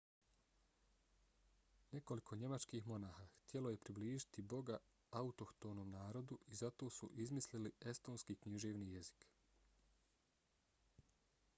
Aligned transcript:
nekoliko 1.97 2.37
njemačkih 2.43 2.87
monasha 2.91 3.25
htjelo 3.43 3.73
je 3.73 3.79
približiti 3.89 4.45
boga 4.55 4.77
autohtonom 5.21 5.91
narodu 5.97 6.39
i 6.47 6.57
zato 6.63 6.89
su 6.97 7.11
izmislili 7.27 7.73
estonski 7.93 8.39
književni 8.47 8.91
jezik 8.95 9.29